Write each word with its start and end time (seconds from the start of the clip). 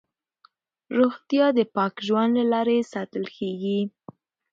روغتیا 0.97 1.45
د 1.57 1.59
پاک 1.75 1.93
ژوند 2.07 2.31
له 2.39 2.43
لارې 2.53 2.77
ساتل 2.93 3.25
کېږي. 3.37 3.79